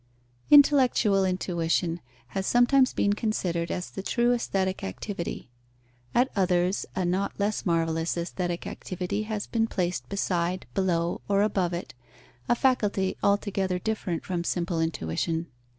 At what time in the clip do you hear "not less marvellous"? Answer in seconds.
7.05-8.17